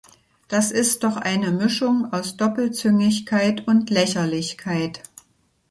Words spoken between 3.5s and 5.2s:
und Lächerlichkeit.